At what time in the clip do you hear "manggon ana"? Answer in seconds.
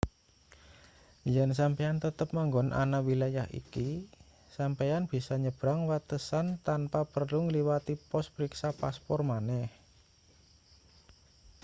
2.37-2.99